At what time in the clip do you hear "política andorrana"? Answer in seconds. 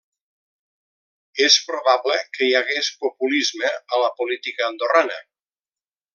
4.23-5.21